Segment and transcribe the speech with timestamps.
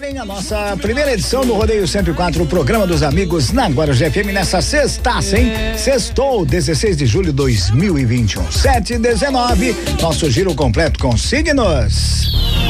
[0.00, 4.32] abrem a nossa primeira edição do Rodeio 104, o programa dos amigos na Guarujá FM
[4.32, 5.52] nessa sexta, hein?
[5.76, 9.76] Sextou, 16 de julho de 2021, 7 e 19.
[10.00, 12.69] Nosso giro completo com signos.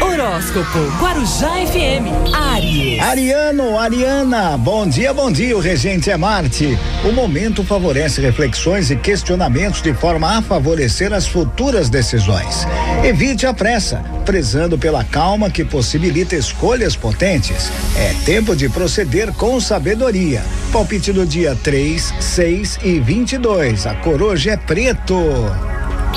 [0.00, 3.00] Horóscopo Guarujá FM Aries.
[3.00, 5.56] Ariano, Ariana, bom dia, bom dia.
[5.56, 6.78] O regente é Marte.
[7.04, 12.66] O momento favorece reflexões e questionamentos de forma a favorecer as futuras decisões.
[13.04, 17.70] Evite a pressa, prezando pela calma que possibilita escolhas potentes.
[17.96, 20.42] É tempo de proceder com sabedoria.
[20.72, 23.86] Palpite do dia 3, 6 e 22.
[23.86, 25.14] A cor hoje é preto.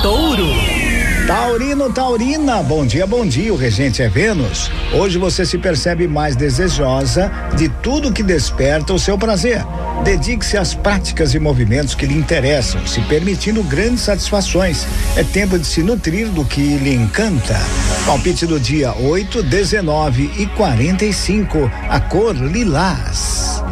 [0.00, 0.73] Touro.
[1.26, 3.50] Taurino, Taurina, bom dia, bom dia.
[3.50, 4.70] O regente é Vênus.
[4.92, 9.64] Hoje você se percebe mais desejosa de tudo que desperta o seu prazer.
[10.04, 14.86] Dedique-se às práticas e movimentos que lhe interessam, se permitindo grandes satisfações.
[15.16, 17.58] É tempo de se nutrir do que lhe encanta.
[18.04, 21.70] Palpite do dia 8, 19 e 45.
[21.88, 23.62] A cor lilás.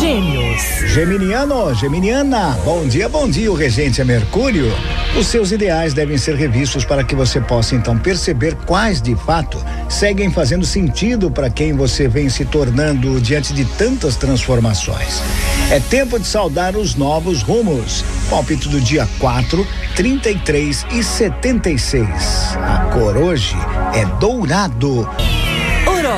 [0.00, 0.62] Gêmeos.
[0.94, 3.52] Geminiano, Geminiana, bom dia, bom dia.
[3.52, 4.72] O regente é Mercúrio.
[5.14, 9.62] Os seus ideais devem ser revistos para que você possa então perceber quais de fato
[9.88, 15.22] seguem fazendo sentido para quem você vem se tornando diante de tantas transformações.
[15.70, 18.02] É tempo de saudar os novos rumos.
[18.30, 22.08] Palpite do dia 4, 33 e 76.
[22.56, 23.54] A cor hoje
[23.94, 25.06] é dourado.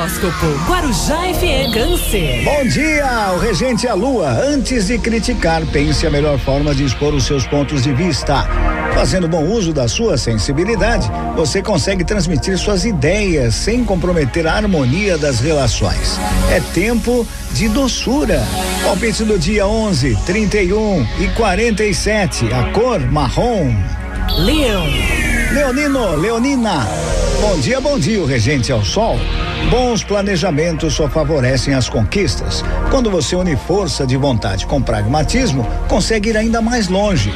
[0.04, 2.44] Horóscopo Guarujá FM Câncer.
[2.44, 4.28] Bom dia, o regente é a lua.
[4.28, 8.46] Antes de criticar, pense a melhor forma de expor os seus pontos de vista.
[8.92, 15.16] Fazendo bom uso da sua sensibilidade, você consegue transmitir suas ideias sem comprometer a harmonia
[15.16, 16.20] das relações.
[16.50, 18.42] É tempo de doçura.
[18.84, 22.52] Palpite do dia 11, 31 e 47.
[22.52, 23.74] A cor marrom.
[24.36, 25.33] Leão.
[25.52, 26.86] Leonino, Leonina.
[27.40, 29.18] Bom dia, bom dia, o regente ao sol.
[29.70, 32.62] Bons planejamentos só favorecem as conquistas.
[32.90, 37.32] Quando você une força de vontade com pragmatismo, consegue ir ainda mais longe.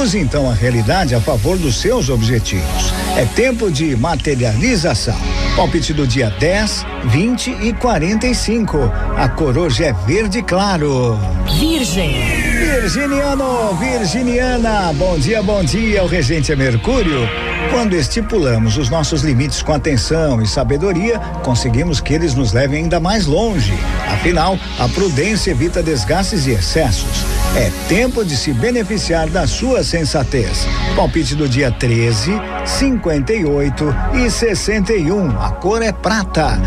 [0.00, 2.92] Use então a realidade a favor dos seus objetivos.
[3.16, 5.16] É tempo de materialização.
[5.56, 8.78] Palpite do dia 10, 20 e 45.
[9.16, 11.18] A cor hoje é verde claro.
[11.58, 12.41] Virgem.
[12.82, 16.02] Virginiano, Virginiana, bom dia, bom dia.
[16.02, 17.28] O regente é Mercúrio.
[17.70, 22.98] Quando estipulamos os nossos limites com atenção e sabedoria, conseguimos que eles nos levem ainda
[22.98, 23.72] mais longe.
[24.12, 27.24] Afinal, a prudência evita desgastes e excessos.
[27.54, 30.66] É tempo de se beneficiar da sua sensatez.
[30.96, 32.32] Palpite do dia 13,
[32.66, 35.40] 58 e 61.
[35.40, 36.60] A cor é prata.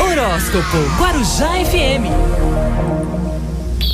[0.00, 2.43] Horóscopo Guarujá FM.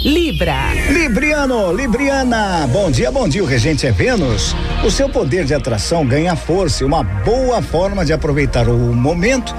[0.05, 0.73] Libra.
[0.89, 3.43] Libriano, Libriana, bom dia, bom dia.
[3.43, 4.57] O regente é Vênus.
[4.83, 9.55] O seu poder de atração ganha força e uma boa forma de aproveitar o momento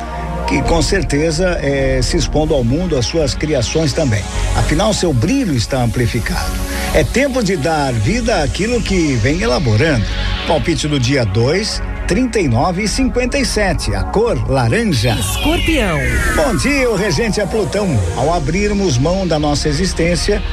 [0.47, 4.24] que com certeza é, se expondo ao mundo as suas criações também.
[4.57, 6.52] Afinal, seu brilho está amplificado.
[6.96, 10.06] É tempo de dar vida àquilo que vem elaborando.
[10.47, 13.95] Palpite do dia 2, 39 e 57.
[13.95, 15.16] A cor laranja.
[15.17, 15.97] Escorpião.
[16.35, 17.88] Bom dia, o regente é Plutão.
[18.17, 20.44] Ao abrirmos mão da nossa existência,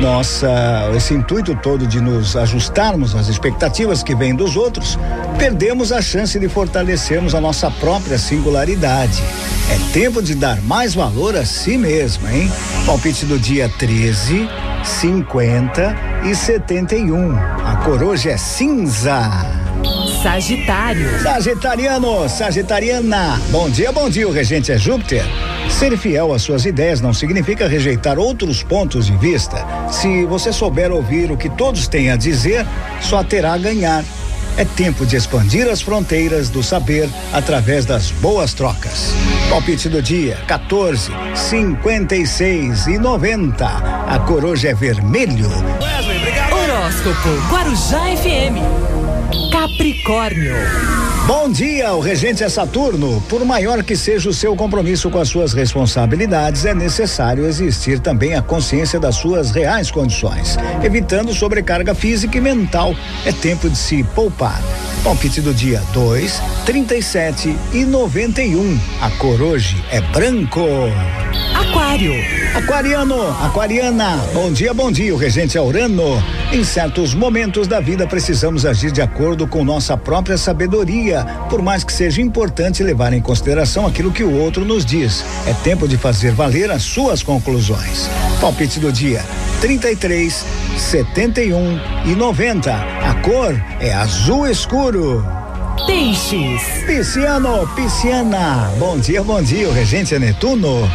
[0.00, 0.48] nossa,
[0.96, 4.98] esse intuito todo de nos ajustarmos às expectativas que vêm dos outros,
[5.36, 9.22] perdemos a chance de fortalecermos a nossa própria singularidade.
[9.70, 12.50] É tempo de dar mais valor a si mesmo, hein?
[12.86, 14.48] Palpite do dia 13,
[14.82, 15.94] 50
[16.24, 17.36] e 71.
[17.36, 19.61] A cor hoje é cinza.
[20.22, 21.22] Sagitário.
[21.22, 23.40] Sagitariano, Sagitariana.
[23.50, 24.28] Bom dia, bom dia.
[24.28, 25.24] O regente é Júpiter.
[25.68, 29.66] Ser fiel às suas ideias não significa rejeitar outros pontos de vista.
[29.90, 32.66] Se você souber ouvir o que todos têm a dizer,
[33.00, 34.04] só terá a ganhar.
[34.56, 39.12] É tempo de expandir as fronteiras do saber através das boas trocas.
[39.48, 43.66] Palpite do dia: 14, 56 e 90.
[43.66, 45.48] A cor hoje é vermelho.
[46.82, 48.58] Horóscopo Guarujá FM.
[49.52, 50.56] Capricórnio.
[51.28, 53.22] Bom dia, o regente é Saturno.
[53.28, 58.34] Por maior que seja o seu compromisso com as suas responsabilidades, é necessário existir também
[58.34, 62.96] a consciência das suas reais condições, evitando sobrecarga física e mental.
[63.24, 64.60] É tempo de se poupar.
[65.04, 68.80] Palpite do dia 2, 37 e 91.
[69.00, 70.66] A cor hoje é branco.
[71.62, 72.12] Aquário.
[72.56, 75.14] Aquariano, aquariana, bom dia, bom dia.
[75.14, 76.20] O regente é Urano.
[76.52, 81.84] Em certos momentos da vida precisamos agir de acordo com nossa própria sabedoria, por mais
[81.84, 85.24] que seja importante levar em consideração aquilo que o outro nos diz.
[85.46, 88.10] É tempo de fazer valer as suas conclusões.
[88.40, 89.24] Palpite do dia:
[89.60, 90.44] 33,
[90.76, 92.72] 71 e 90.
[92.72, 95.24] A cor é azul escuro.
[95.86, 96.62] Peixes.
[96.86, 98.70] Pisciano, pisciana.
[98.78, 100.88] Bom dia, bom dia, o Regente é Netuno.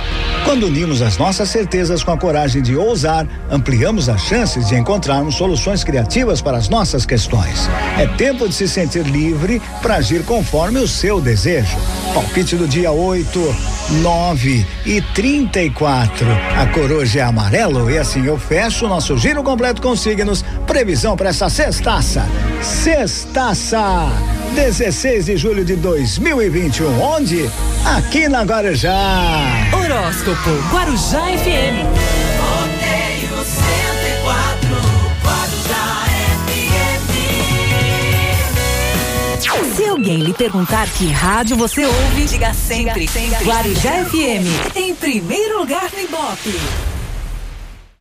[0.45, 5.35] Quando unimos as nossas certezas com a coragem de ousar, ampliamos as chances de encontrarmos
[5.35, 7.69] soluções criativas para as nossas questões.
[7.97, 11.77] É tempo de se sentir livre para agir conforme o seu desejo.
[12.13, 13.55] Palpite do dia 8,
[14.01, 16.25] 9 e 34.
[16.57, 20.45] A coruja é amarelo e assim eu fecho o nosso giro completo com signos.
[20.65, 22.25] Previsão para essa sextaça.
[22.61, 24.36] Sextaça!
[24.55, 27.01] 16 de julho de 2021.
[27.01, 27.49] Onde?
[27.85, 29.69] Aqui na Guarujá.
[29.73, 31.85] Horóscopo Guarujá FM.
[32.39, 34.69] Rodeio 104,
[35.23, 36.05] Guarujá
[39.39, 39.75] FM.
[39.75, 43.45] Se alguém lhe perguntar que rádio você ouve, diga sempre, sempre.
[43.45, 44.75] Guarujá FM.
[44.75, 46.86] Em primeiro lugar no Ibope.